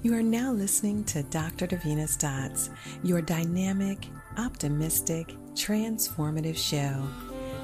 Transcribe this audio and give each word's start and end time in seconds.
You 0.00 0.14
are 0.14 0.22
now 0.22 0.52
listening 0.52 1.02
to 1.04 1.24
Dr. 1.24 1.66
Davina's 1.66 2.16
Dots, 2.16 2.70
your 3.02 3.20
dynamic, 3.20 4.06
optimistic, 4.36 5.34
transformative 5.54 6.56
show 6.56 7.02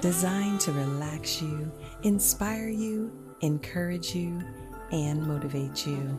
designed 0.00 0.58
to 0.62 0.72
relax 0.72 1.40
you, 1.40 1.70
inspire 2.02 2.68
you, 2.68 3.12
encourage 3.42 4.16
you, 4.16 4.42
and 4.90 5.24
motivate 5.24 5.86
you. 5.86 6.18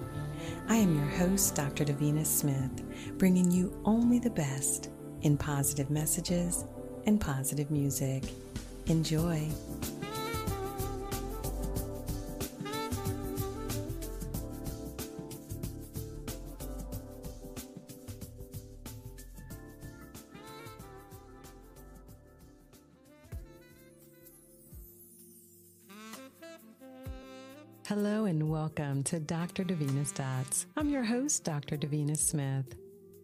I 0.69 0.77
am 0.77 0.95
your 0.95 1.05
host, 1.05 1.53
Dr. 1.53 1.83
Davina 1.83 2.25
Smith, 2.25 3.17
bringing 3.17 3.51
you 3.51 3.77
only 3.83 4.17
the 4.17 4.29
best 4.29 4.91
in 5.23 5.37
positive 5.37 5.89
messages 5.89 6.63
and 7.07 7.19
positive 7.19 7.69
music. 7.71 8.23
Enjoy. 8.85 9.49
Welcome 28.77 29.03
to 29.03 29.19
Dr. 29.21 29.63
Davina's 29.63 30.11
Dots. 30.11 30.65
I'm 30.75 30.89
your 30.89 31.03
host, 31.03 31.45
Dr. 31.45 31.77
Davina 31.77 32.17
Smith. 32.17 32.75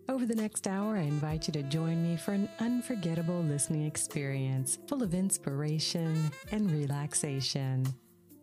Over 0.07 0.25
the 0.25 0.35
next 0.35 0.65
hour, 0.65 0.95
I 0.95 1.01
invite 1.01 1.47
you 1.47 1.51
to 1.53 1.63
join 1.63 2.01
me 2.03 2.15
for 2.15 2.31
an 2.31 2.47
unforgettable 2.59 3.41
listening 3.41 3.85
experience 3.85 4.77
full 4.87 5.03
of 5.03 5.13
inspiration 5.13 6.31
and 6.53 6.71
relaxation. 6.71 7.85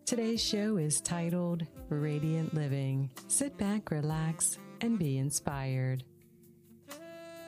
Today's 0.05 0.43
show 0.43 0.77
is 0.77 1.01
titled 1.01 1.65
Radiant 1.89 2.53
Living. 2.53 3.09
Sit 3.27 3.57
back, 3.57 3.89
relax, 3.89 4.59
and 4.81 4.99
be 4.99 5.17
inspired. 5.17 6.03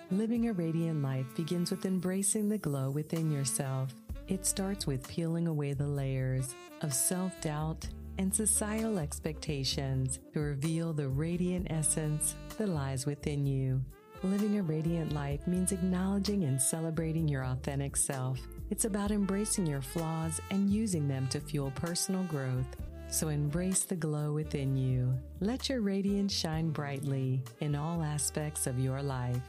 Living 0.09 0.49
a 0.49 0.53
radiant 0.53 1.03
life 1.03 1.27
begins 1.35 1.69
with 1.69 1.85
embracing 1.85 2.49
the 2.49 2.57
glow 2.57 2.89
within 2.89 3.29
yourself. 3.29 3.93
It 4.27 4.43
starts 4.47 4.87
with 4.87 5.07
peeling 5.07 5.47
away 5.47 5.73
the 5.73 5.87
layers 5.87 6.55
of 6.81 6.95
self 6.95 7.39
doubt 7.41 7.87
and 8.21 8.33
societal 8.33 8.99
expectations 8.99 10.19
to 10.31 10.39
reveal 10.39 10.93
the 10.93 11.07
radiant 11.07 11.67
essence 11.71 12.35
that 12.57 12.69
lies 12.69 13.07
within 13.07 13.47
you. 13.47 13.83
Living 14.21 14.59
a 14.59 14.61
radiant 14.61 15.11
life 15.11 15.45
means 15.47 15.71
acknowledging 15.71 16.43
and 16.43 16.61
celebrating 16.61 17.27
your 17.27 17.43
authentic 17.43 17.97
self. 17.97 18.39
It's 18.69 18.85
about 18.85 19.09
embracing 19.09 19.65
your 19.65 19.81
flaws 19.81 20.39
and 20.51 20.69
using 20.69 21.07
them 21.07 21.27
to 21.29 21.39
fuel 21.39 21.71
personal 21.71 22.23
growth. 22.25 22.77
So 23.09 23.29
embrace 23.29 23.83
the 23.85 23.95
glow 23.95 24.33
within 24.33 24.77
you. 24.77 25.13
Let 25.39 25.67
your 25.67 25.81
radiance 25.81 26.31
shine 26.31 26.69
brightly 26.69 27.41
in 27.59 27.75
all 27.75 28.03
aspects 28.03 28.67
of 28.67 28.79
your 28.79 29.01
life. 29.01 29.41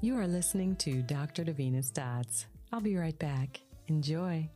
You 0.00 0.16
are 0.16 0.26
listening 0.26 0.76
to 0.76 1.02
Dr. 1.02 1.44
Davina's 1.44 1.90
Dots. 1.90 2.46
I'll 2.72 2.80
be 2.80 2.96
right 2.96 3.18
back. 3.18 3.60
Enjoy. 3.88 4.48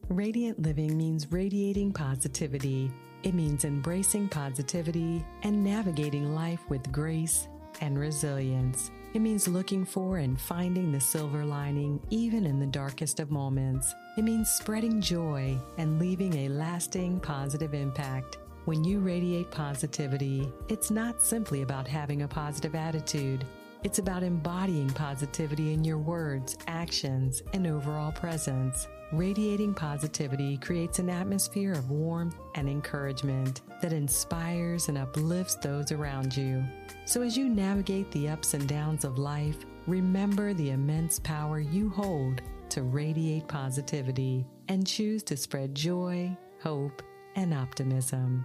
Radiant 0.09 0.61
living 0.61 0.97
means 0.97 1.31
radiating 1.31 1.93
positivity. 1.93 2.91
It 3.23 3.33
means 3.33 3.65
embracing 3.65 4.29
positivity 4.29 5.25
and 5.45 5.63
navigating 5.63 6.35
life 6.35 6.69
with 6.69 6.91
grace 6.91 7.47
and 7.81 7.97
resilience. 7.97 8.91
It 9.15 9.21
means 9.21 9.47
looking 9.47 9.85
for 9.85 10.19
and 10.19 10.41
finding 10.41 10.91
the 10.91 11.01
silver 11.01 11.45
lining 11.45 12.01
even 12.11 12.45
in 12.45 12.59
the 12.59 12.67
darkest 12.67 13.21
of 13.21 13.31
moments. 13.31 13.95
It 14.19 14.23
means 14.23 14.51
spreading 14.51 15.01
joy 15.01 15.57
and 15.79 16.01
leaving 16.01 16.35
a 16.35 16.49
lasting 16.49 17.21
positive 17.21 17.73
impact. 17.73 18.39
When 18.71 18.85
you 18.85 19.01
radiate 19.01 19.51
positivity, 19.51 20.49
it's 20.69 20.93
not 20.93 21.21
simply 21.21 21.63
about 21.63 21.89
having 21.89 22.23
a 22.23 22.29
positive 22.29 22.77
attitude. 22.77 23.45
It's 23.83 23.99
about 23.99 24.23
embodying 24.23 24.91
positivity 24.91 25.73
in 25.73 25.83
your 25.83 25.99
words, 25.99 26.57
actions, 26.69 27.43
and 27.53 27.67
overall 27.67 28.13
presence. 28.13 28.87
Radiating 29.11 29.75
positivity 29.75 30.57
creates 30.57 31.01
an 31.01 31.11
atmosphere 31.11 31.73
of 31.73 31.91
warmth 31.91 32.37
and 32.55 32.69
encouragement 32.69 33.63
that 33.83 33.93
inspires 33.93 34.89
and 34.89 34.99
uplifts 34.99 35.57
those 35.57 35.91
around 35.91 36.37
you. 36.37 36.63
So, 37.07 37.23
as 37.23 37.37
you 37.37 37.49
navigate 37.49 38.13
the 38.13 38.29
ups 38.29 38.55
and 38.55 38.69
downs 38.69 39.05
of 39.05 39.19
life, 39.19 39.67
remember 39.89 40.55
the 40.55 40.71
immense 40.71 41.19
power 41.19 41.59
you 41.59 41.91
hold 41.91 42.41
to 42.69 42.85
radiate 42.85 43.49
positivity 43.49 44.47
and 44.69 44.87
choose 44.87 45.25
to 45.25 45.37
spread 45.37 45.75
joy, 45.75 46.37
hope, 46.63 47.03
and 47.35 47.53
optimism. 47.53 48.45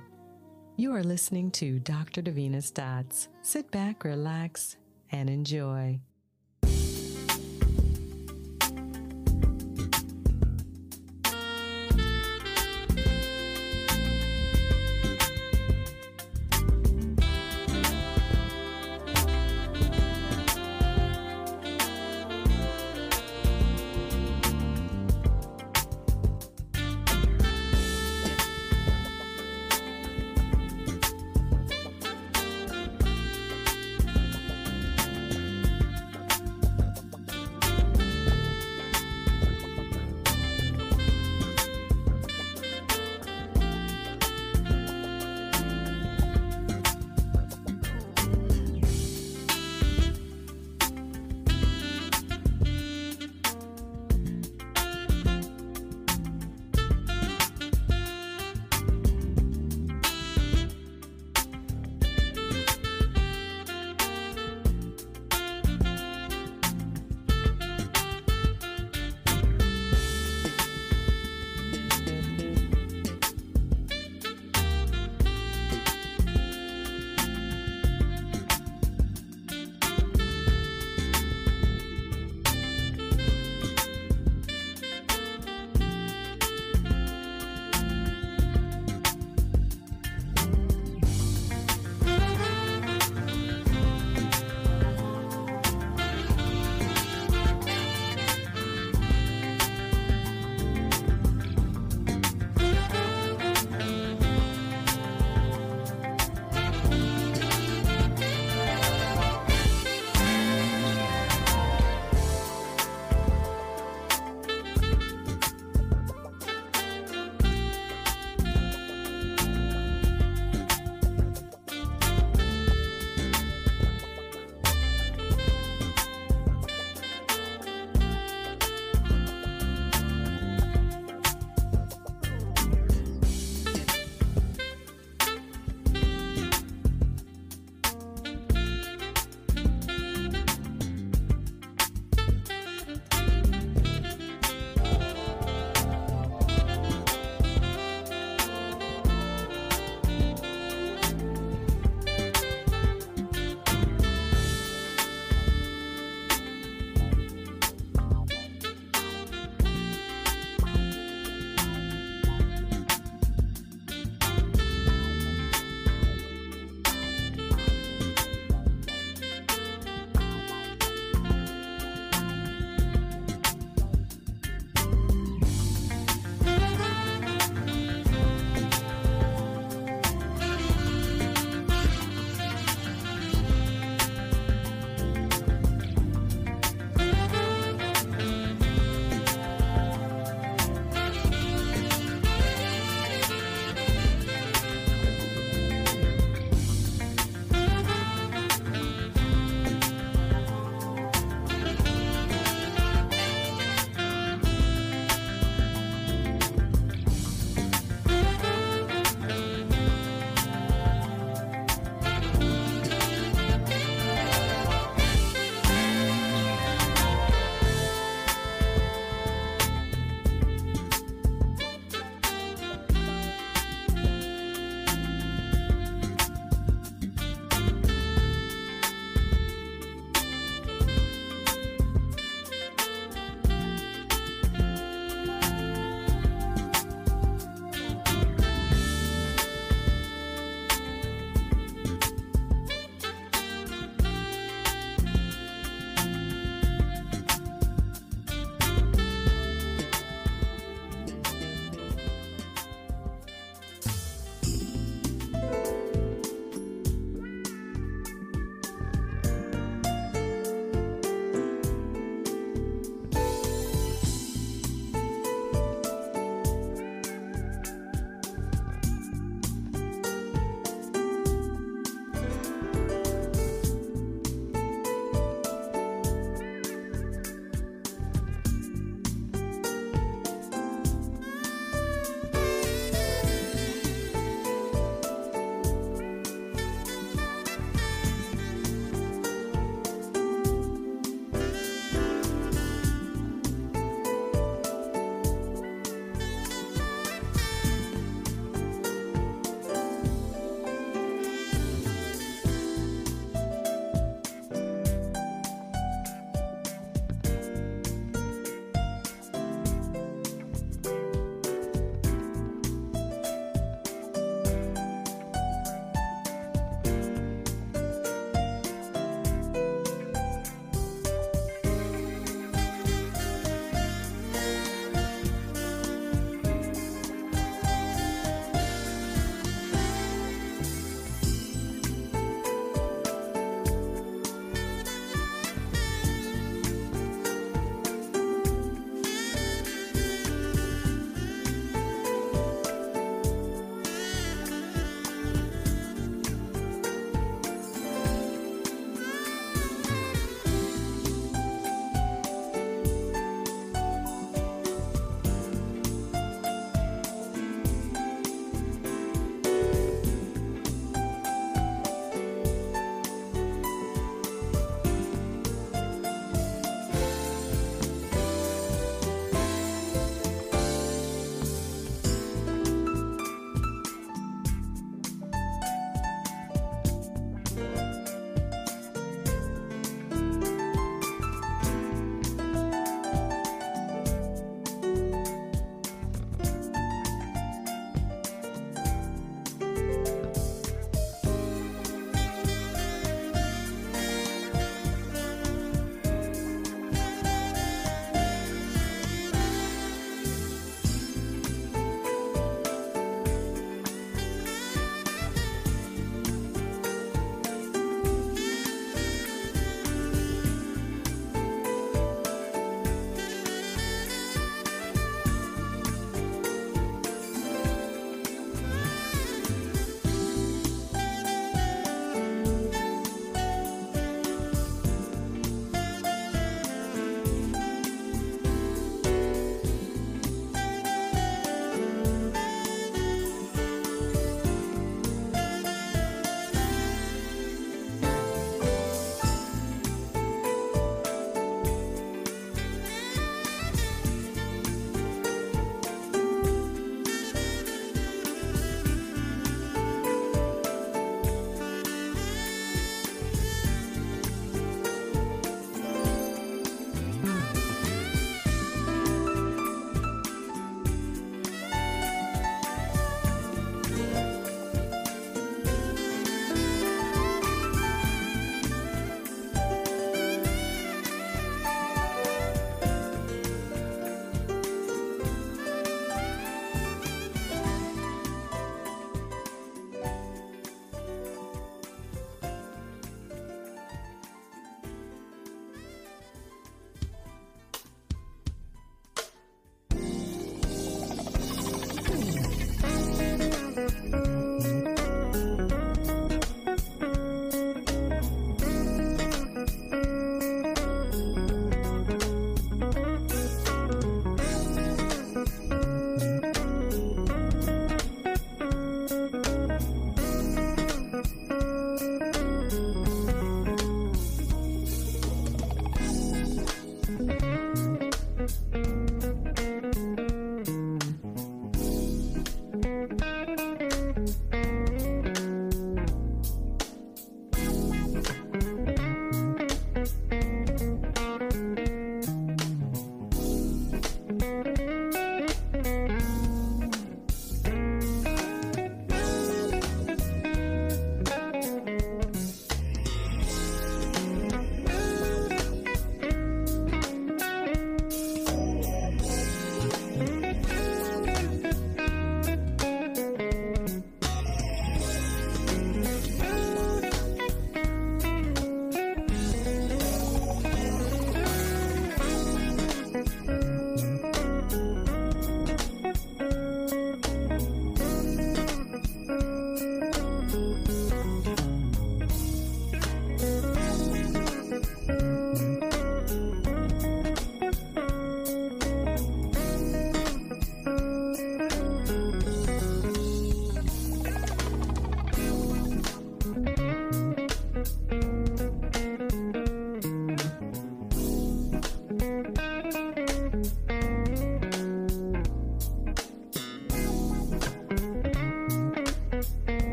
You 0.77 0.93
are 0.93 1.03
listening 1.05 1.51
to 1.51 1.79
Dr. 1.79 2.21
Davina's 2.21 2.69
Dots. 2.69 3.29
Sit 3.41 3.71
back, 3.71 4.03
relax, 4.03 4.75
and 5.09 5.29
enjoy. 5.29 6.01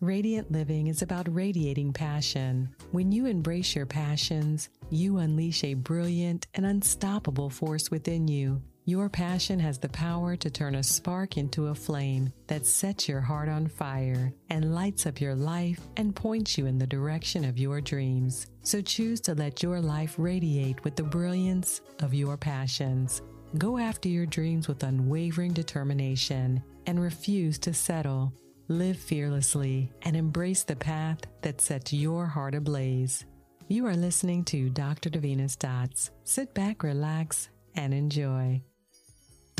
Radiant 0.00 0.50
living 0.50 0.88
is 0.88 1.02
about 1.02 1.32
radiating 1.32 1.92
passion. 1.92 2.74
When 2.90 3.12
you 3.12 3.26
embrace 3.26 3.76
your 3.76 3.86
passions, 3.86 4.68
you 4.90 5.18
unleash 5.18 5.62
a 5.62 5.74
brilliant 5.74 6.46
and 6.54 6.66
unstoppable 6.66 7.50
force 7.50 7.90
within 7.90 8.26
you 8.26 8.60
your 8.86 9.08
passion 9.08 9.58
has 9.60 9.78
the 9.78 9.88
power 9.88 10.36
to 10.36 10.50
turn 10.50 10.74
a 10.74 10.82
spark 10.82 11.38
into 11.38 11.68
a 11.68 11.74
flame 11.74 12.30
that 12.48 12.66
sets 12.66 13.08
your 13.08 13.20
heart 13.20 13.48
on 13.48 13.66
fire 13.66 14.30
and 14.50 14.74
lights 14.74 15.06
up 15.06 15.22
your 15.22 15.34
life 15.34 15.80
and 15.96 16.14
points 16.14 16.58
you 16.58 16.66
in 16.66 16.76
the 16.76 16.86
direction 16.86 17.46
of 17.46 17.56
your 17.56 17.80
dreams. 17.80 18.46
So 18.62 18.82
choose 18.82 19.22
to 19.22 19.34
let 19.34 19.62
your 19.62 19.80
life 19.80 20.16
radiate 20.18 20.84
with 20.84 20.96
the 20.96 21.02
brilliance 21.02 21.80
of 22.02 22.12
your 22.12 22.36
passions. 22.36 23.22
Go 23.56 23.78
after 23.78 24.10
your 24.10 24.26
dreams 24.26 24.68
with 24.68 24.82
unwavering 24.82 25.54
determination 25.54 26.62
and 26.86 27.00
refuse 27.00 27.58
to 27.60 27.72
settle. 27.72 28.34
Live 28.68 28.98
fearlessly 28.98 29.90
and 30.02 30.14
embrace 30.14 30.62
the 30.62 30.76
path 30.76 31.20
that 31.40 31.62
sets 31.62 31.94
your 31.94 32.26
heart 32.26 32.54
ablaze. 32.54 33.24
You 33.68 33.86
are 33.86 33.96
listening 33.96 34.44
to 34.44 34.68
Dr. 34.68 35.08
Davina's 35.08 35.56
Dots. 35.56 36.10
Sit 36.24 36.52
back, 36.52 36.82
relax, 36.82 37.48
and 37.74 37.94
enjoy. 37.94 38.62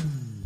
Mm. 0.01 0.44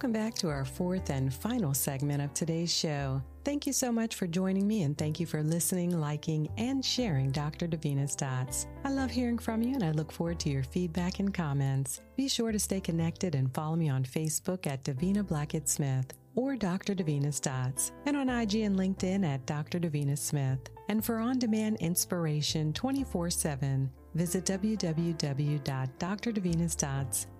Welcome 0.00 0.12
back 0.12 0.32
to 0.36 0.48
our 0.48 0.64
fourth 0.64 1.10
and 1.10 1.30
final 1.30 1.74
segment 1.74 2.22
of 2.22 2.32
today's 2.32 2.74
show. 2.74 3.20
Thank 3.44 3.66
you 3.66 3.74
so 3.74 3.92
much 3.92 4.14
for 4.14 4.26
joining 4.26 4.66
me 4.66 4.84
and 4.84 4.96
thank 4.96 5.20
you 5.20 5.26
for 5.26 5.42
listening, 5.42 6.00
liking, 6.00 6.48
and 6.56 6.82
sharing 6.82 7.30
Dr. 7.30 7.68
Davina's 7.68 8.16
Dots. 8.16 8.66
I 8.82 8.92
love 8.92 9.10
hearing 9.10 9.36
from 9.36 9.60
you 9.60 9.74
and 9.74 9.84
I 9.84 9.90
look 9.90 10.10
forward 10.10 10.40
to 10.40 10.48
your 10.48 10.62
feedback 10.62 11.18
and 11.18 11.34
comments. 11.34 12.00
Be 12.16 12.28
sure 12.28 12.50
to 12.50 12.58
stay 12.58 12.80
connected 12.80 13.34
and 13.34 13.52
follow 13.52 13.76
me 13.76 13.90
on 13.90 14.02
Facebook 14.02 14.66
at 14.66 14.84
Davina 14.84 15.26
Blackett 15.26 15.68
Smith 15.68 16.14
or 16.34 16.56
Dr. 16.56 16.94
Davina's 16.94 17.38
Dots 17.38 17.92
and 18.06 18.16
on 18.16 18.30
IG 18.30 18.60
and 18.60 18.78
LinkedIn 18.78 19.22
at 19.26 19.44
Dr. 19.44 19.78
Davina 19.78 20.16
Smith. 20.16 20.60
And 20.88 21.04
for 21.04 21.18
on 21.18 21.38
demand 21.38 21.76
inspiration 21.76 22.72
24 22.72 23.28
7, 23.28 23.90
visit 24.14 24.46
www.drdavinasdots.com 24.46 27.39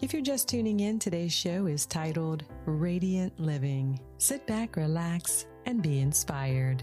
if 0.00 0.12
you're 0.12 0.22
just 0.22 0.48
tuning 0.48 0.80
in, 0.80 0.98
today's 0.98 1.32
show 1.32 1.66
is 1.66 1.86
titled 1.86 2.44
Radiant 2.66 3.38
Living. 3.38 4.00
Sit 4.18 4.46
back, 4.46 4.76
relax, 4.76 5.46
and 5.66 5.82
be 5.82 6.00
inspired. 6.00 6.82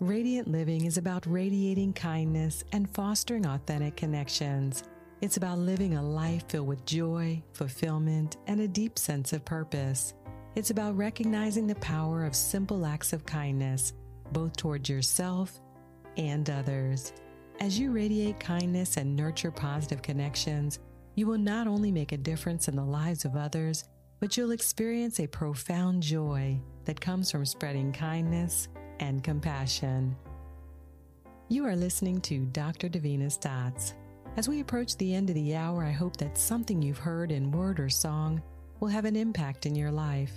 Radiant 0.00 0.46
living 0.46 0.84
is 0.84 0.96
about 0.96 1.26
radiating 1.26 1.92
kindness 1.92 2.62
and 2.72 2.88
fostering 2.90 3.46
authentic 3.46 3.96
connections. 3.96 4.84
It's 5.20 5.36
about 5.36 5.58
living 5.58 5.94
a 5.94 6.02
life 6.02 6.44
filled 6.48 6.68
with 6.68 6.86
joy, 6.86 7.42
fulfillment, 7.52 8.36
and 8.46 8.60
a 8.60 8.68
deep 8.68 8.96
sense 8.96 9.32
of 9.32 9.44
purpose. 9.44 10.14
It's 10.54 10.70
about 10.70 10.96
recognizing 10.96 11.66
the 11.66 11.74
power 11.76 12.24
of 12.24 12.36
simple 12.36 12.86
acts 12.86 13.12
of 13.12 13.26
kindness, 13.26 13.92
both 14.32 14.56
towards 14.56 14.88
yourself 14.88 15.60
and 16.16 16.48
others. 16.48 17.12
As 17.60 17.76
you 17.76 17.90
radiate 17.90 18.38
kindness 18.38 18.98
and 18.98 19.16
nurture 19.16 19.50
positive 19.50 20.00
connections, 20.00 20.78
you 21.16 21.26
will 21.26 21.38
not 21.38 21.66
only 21.66 21.90
make 21.90 22.12
a 22.12 22.16
difference 22.16 22.68
in 22.68 22.76
the 22.76 22.84
lives 22.84 23.24
of 23.24 23.34
others, 23.34 23.84
but 24.20 24.36
you'll 24.36 24.52
experience 24.52 25.18
a 25.18 25.26
profound 25.26 26.00
joy 26.00 26.60
that 26.84 27.00
comes 27.00 27.32
from 27.32 27.44
spreading 27.44 27.92
kindness 27.92 28.68
and 29.00 29.24
compassion. 29.24 30.16
You 31.48 31.66
are 31.66 31.74
listening 31.74 32.20
to 32.22 32.44
Dr. 32.46 32.88
Davina's 32.88 33.36
Dots. 33.36 33.94
As 34.36 34.48
we 34.48 34.60
approach 34.60 34.96
the 34.96 35.12
end 35.12 35.28
of 35.28 35.34
the 35.34 35.56
hour, 35.56 35.82
I 35.82 35.90
hope 35.90 36.16
that 36.18 36.38
something 36.38 36.80
you've 36.80 36.98
heard 36.98 37.32
in 37.32 37.50
word 37.50 37.80
or 37.80 37.88
song 37.88 38.40
will 38.78 38.88
have 38.88 39.04
an 39.04 39.16
impact 39.16 39.66
in 39.66 39.74
your 39.74 39.90
life. 39.90 40.32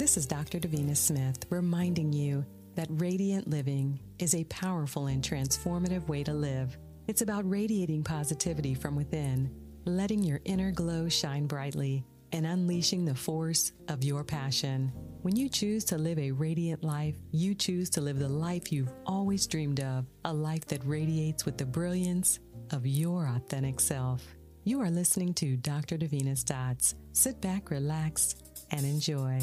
This 0.00 0.16
is 0.16 0.24
Dr. 0.24 0.58
Davina 0.58 0.96
Smith 0.96 1.44
reminding 1.50 2.10
you 2.10 2.42
that 2.74 2.88
radiant 2.88 3.48
living 3.48 4.00
is 4.18 4.34
a 4.34 4.44
powerful 4.44 5.08
and 5.08 5.22
transformative 5.22 6.08
way 6.08 6.24
to 6.24 6.32
live. 6.32 6.78
It's 7.06 7.20
about 7.20 7.46
radiating 7.46 8.02
positivity 8.02 8.72
from 8.72 8.96
within, 8.96 9.54
letting 9.84 10.22
your 10.22 10.40
inner 10.46 10.72
glow 10.72 11.10
shine 11.10 11.46
brightly, 11.46 12.02
and 12.32 12.46
unleashing 12.46 13.04
the 13.04 13.14
force 13.14 13.72
of 13.88 14.02
your 14.02 14.24
passion. 14.24 14.90
When 15.20 15.36
you 15.36 15.50
choose 15.50 15.84
to 15.84 15.98
live 15.98 16.18
a 16.18 16.30
radiant 16.30 16.82
life, 16.82 17.16
you 17.30 17.54
choose 17.54 17.90
to 17.90 18.00
live 18.00 18.18
the 18.18 18.26
life 18.26 18.72
you've 18.72 18.94
always 19.04 19.46
dreamed 19.46 19.80
of, 19.80 20.06
a 20.24 20.32
life 20.32 20.64
that 20.68 20.80
radiates 20.86 21.44
with 21.44 21.58
the 21.58 21.66
brilliance 21.66 22.38
of 22.70 22.86
your 22.86 23.26
authentic 23.26 23.78
self. 23.80 24.26
You 24.64 24.80
are 24.80 24.90
listening 24.90 25.34
to 25.34 25.58
Dr. 25.58 25.98
Davina's 25.98 26.42
Dots. 26.42 26.94
Sit 27.12 27.42
back, 27.42 27.70
relax, 27.70 28.34
and 28.70 28.86
enjoy. 28.86 29.40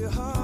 your 0.00 0.08
heart. 0.08 0.39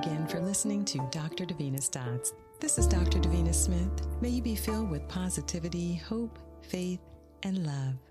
Again 0.00 0.26
for 0.26 0.40
listening 0.40 0.82
to 0.82 0.98
Dr. 1.10 1.44
Davina's 1.44 1.90
Dots. 1.90 2.32
This 2.58 2.78
is 2.78 2.86
Dr. 2.86 3.18
Davina 3.18 3.54
Smith. 3.54 4.06
May 4.22 4.30
you 4.30 4.40
be 4.40 4.54
filled 4.54 4.88
with 4.88 5.06
positivity, 5.08 5.96
hope, 5.96 6.38
faith, 6.62 7.00
and 7.42 7.66
love. 7.66 8.09